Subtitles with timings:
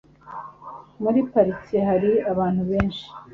[1.01, 3.05] Muri parike hari abantu benshi.